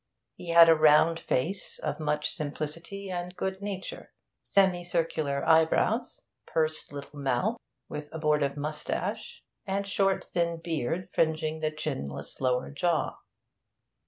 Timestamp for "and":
3.11-3.35, 9.67-9.85